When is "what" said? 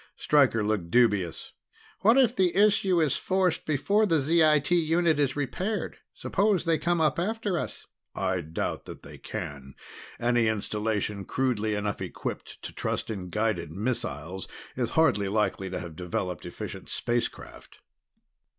1.99-2.17